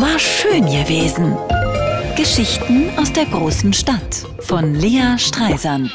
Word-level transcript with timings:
War 0.00 0.16
schön 0.16 0.64
gewesen. 0.66 1.36
Geschichten 2.16 2.96
aus 2.96 3.12
der 3.12 3.24
großen 3.24 3.72
Stadt 3.72 4.24
von 4.38 4.76
Lea 4.76 5.18
Streisand. 5.18 5.90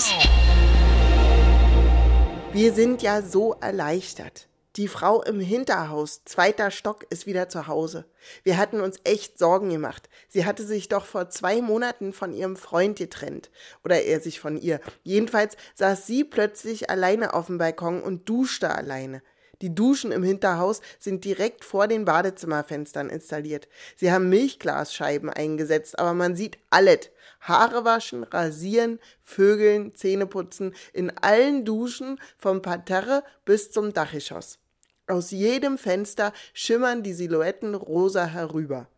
Wir 2.52 2.74
sind 2.74 3.02
ja 3.02 3.21
so 3.21 3.54
erleichtert. 3.62 4.50
Die 4.76 4.89
Frau 4.89 5.24
im 5.24 5.39
Hinterhaus, 5.39 6.26
zweiter 6.26 6.70
Stock, 6.70 7.05
ist 7.12 7.28
wieder 7.28 7.47
zu 7.47 7.68
Hause. 7.68 8.04
Wir 8.44 8.58
hatten 8.58 8.81
uns 8.81 9.00
echt 9.05 9.39
Sorgen 9.39 9.70
gemacht. 9.70 10.09
Sie 10.27 10.45
hatte 10.45 10.65
sich 10.65 10.89
doch 10.89 11.05
vor 11.05 11.29
zwei 11.29 11.61
Monaten 11.61 12.11
von 12.11 12.33
ihrem 12.33 12.57
Freund 12.57 12.97
getrennt. 12.97 13.51
Oder 13.85 14.01
er 14.01 14.20
sich 14.20 14.41
von 14.41 14.57
ihr. 14.57 14.81
Jedenfalls 15.04 15.55
saß 15.75 16.05
sie 16.05 16.25
plötzlich 16.25 16.89
alleine 16.89 17.33
auf 17.33 17.45
dem 17.45 17.57
Balkon 17.57 18.04
und 18.04 18.27
duschte 18.27 18.75
alleine. 18.75 19.21
Die 19.64 19.73
Duschen 19.73 20.11
im 20.11 20.23
Hinterhaus 20.23 20.82
sind 21.00 21.23
direkt 21.23 21.63
vor 21.63 21.88
den 21.88 22.04
Badezimmerfenstern 22.04 23.09
installiert. 23.09 23.70
Sie 23.95 24.12
haben 24.12 24.27
Milchglasscheiben 24.27 25.30
eingesetzt, 25.30 25.98
aber 25.98 26.13
man 26.13 26.36
sieht 26.36 26.58
alles. 26.70 27.12
Haare 27.39 27.86
waschen, 27.86 28.26
rasieren, 28.26 28.99
Vögeln, 29.23 29.95
Zähne 29.95 30.27
putzen, 30.27 30.76
in 30.91 31.17
allen 31.17 31.63
Duschen 31.63 32.20
vom 32.38 32.62
Parterre 32.62 33.23
bis 33.45 33.72
zum 33.72 33.94
Dachgeschoss. 33.94 34.59
Aus 35.08 35.31
jedem 35.31 35.77
Fenster 35.77 36.34
schimmern 36.52 37.02
die 37.02 37.14
Silhouetten 37.14 37.73
rosa 37.73 38.25
herüber. 38.25 38.89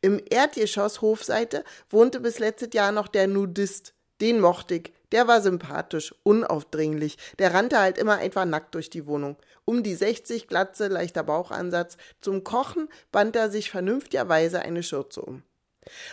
Im 0.00 0.20
Erdgeschoss 0.28 1.00
Hofseite 1.00 1.62
wohnte 1.90 2.18
bis 2.18 2.40
letztes 2.40 2.70
Jahr 2.72 2.90
noch 2.90 3.06
der 3.06 3.28
Nudist. 3.28 3.94
Den 4.20 4.40
mochte 4.40 4.74
ich. 4.74 4.92
Der 5.12 5.26
war 5.26 5.40
sympathisch, 5.40 6.14
unaufdringlich. 6.22 7.16
Der 7.38 7.54
rannte 7.54 7.78
halt 7.78 7.98
immer 7.98 8.16
einfach 8.16 8.44
nackt 8.44 8.74
durch 8.74 8.90
die 8.90 9.06
Wohnung. 9.06 9.36
Um 9.64 9.82
die 9.82 9.94
60 9.94 10.48
Glatze, 10.48 10.88
leichter 10.88 11.22
Bauchansatz. 11.22 11.96
Zum 12.20 12.44
Kochen 12.44 12.88
band 13.12 13.36
er 13.36 13.50
sich 13.50 13.70
vernünftigerweise 13.70 14.60
eine 14.60 14.82
Schürze 14.82 15.22
um. 15.22 15.42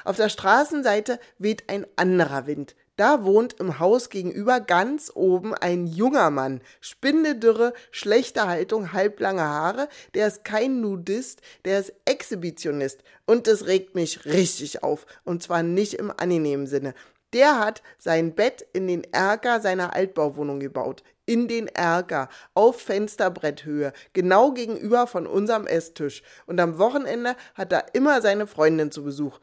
Auf 0.04 0.16
der 0.16 0.30
Straßenseite 0.30 1.20
weht 1.38 1.70
ein 1.70 1.86
anderer 1.98 2.48
Wind. 2.48 2.76
Da 2.98 3.26
wohnt 3.26 3.60
im 3.60 3.80
Haus 3.80 4.10
gegenüber 4.10 4.62
ganz 4.62 5.12
oben 5.14 5.54
ein 5.54 5.86
junger 5.86 6.30
Mann. 6.30 6.62
Spindedürre, 6.80 7.74
schlechte 7.92 8.48
Haltung, 8.48 8.94
halblange 8.94 9.42
Haare. 9.42 9.90
Der 10.14 10.28
ist 10.28 10.46
kein 10.46 10.80
Nudist, 10.80 11.42
der 11.66 11.82
ist 11.82 11.94
Exhibitionist. 12.06 13.04
Und 13.26 13.48
das 13.48 13.66
regt 13.66 13.96
mich 13.96 14.24
richtig 14.24 14.82
auf. 14.82 15.06
Und 15.26 15.44
zwar 15.44 15.62
nicht 15.62 15.96
im 15.96 16.10
angenehmen 16.10 16.68
Sinne. 16.68 16.94
Der 17.34 17.60
hat 17.60 17.82
sein 17.98 18.36
Bett 18.36 18.66
in 18.74 18.88
den 18.88 19.04
Erker 19.12 19.60
seiner 19.60 19.94
Altbauwohnung 19.94 20.60
gebaut. 20.60 21.04
In 21.26 21.48
den 21.48 21.68
Erker, 21.68 22.30
auf 22.54 22.80
Fensterbretthöhe, 22.82 23.94
genau 24.14 24.52
gegenüber 24.52 25.08
von 25.08 25.26
unserem 25.26 25.66
Esstisch. 25.66 26.22
Und 26.46 26.60
am 26.60 26.78
Wochenende 26.78 27.36
hat 27.56 27.74
er 27.74 27.94
immer 27.94 28.22
seine 28.22 28.48
Freundin 28.48 28.92
zu 28.92 29.04
Besuch. 29.04 29.40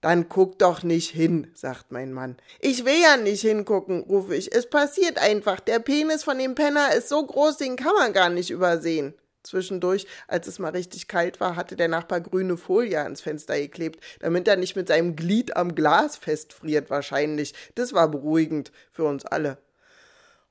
Dann 0.00 0.28
guck 0.28 0.58
doch 0.58 0.82
nicht 0.82 1.10
hin, 1.10 1.50
sagt 1.54 1.90
mein 1.90 2.12
Mann. 2.12 2.36
Ich 2.60 2.84
will 2.84 3.00
ja 3.02 3.16
nicht 3.16 3.40
hingucken, 3.40 4.04
rufe 4.04 4.36
ich. 4.36 4.54
Es 4.54 4.70
passiert 4.70 5.18
einfach. 5.18 5.58
Der 5.58 5.80
Penis 5.80 6.22
von 6.22 6.38
dem 6.38 6.54
Penner 6.54 6.94
ist 6.94 7.08
so 7.08 7.24
groß, 7.24 7.56
den 7.56 7.76
kann 7.76 7.94
man 7.94 8.12
gar 8.12 8.30
nicht 8.30 8.50
übersehen. 8.50 9.14
Zwischendurch, 9.46 10.06
als 10.28 10.46
es 10.46 10.58
mal 10.58 10.70
richtig 10.70 11.08
kalt 11.08 11.40
war, 11.40 11.56
hatte 11.56 11.76
der 11.76 11.88
Nachbar 11.88 12.20
grüne 12.20 12.56
Folie 12.56 13.00
ans 13.00 13.20
Fenster 13.20 13.58
geklebt, 13.58 14.02
damit 14.20 14.46
er 14.48 14.56
nicht 14.56 14.76
mit 14.76 14.88
seinem 14.88 15.16
Glied 15.16 15.56
am 15.56 15.74
Glas 15.74 16.16
festfriert 16.16 16.90
wahrscheinlich. 16.90 17.54
Das 17.74 17.92
war 17.92 18.08
beruhigend 18.08 18.72
für 18.92 19.04
uns 19.04 19.24
alle. 19.24 19.58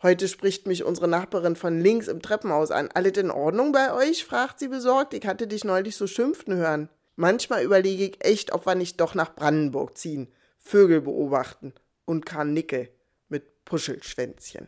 Heute 0.02 0.28
spricht 0.28 0.68
mich 0.68 0.84
unsere 0.84 1.08
Nachbarin 1.08 1.56
von 1.56 1.80
links 1.80 2.08
im 2.08 2.22
Treppenhaus 2.22 2.70
an. 2.70 2.90
Alles 2.94 3.18
in 3.18 3.32
Ordnung 3.32 3.72
bei 3.72 3.94
euch? 3.94 4.26
fragt 4.26 4.60
sie 4.60 4.68
besorgt. 4.68 5.14
Ich 5.14 5.26
hatte 5.26 5.48
dich 5.48 5.64
neulich 5.64 5.96
so 5.96 6.06
schimpfen 6.06 6.56
hören. 6.56 6.90
Manchmal 7.16 7.64
überlege 7.64 8.04
ich 8.04 8.24
echt, 8.24 8.52
ob 8.52 8.66
wir 8.66 8.76
nicht 8.76 9.00
doch 9.00 9.16
nach 9.16 9.36
Brandenburg 9.36 9.98
ziehen, 9.98 10.28
Vögel 10.60 11.02
beobachten 11.02 11.74
und 12.04 12.26
Karnickel 12.26 12.90
mit 13.30 13.64
Puschelschwänzchen. 13.64 14.68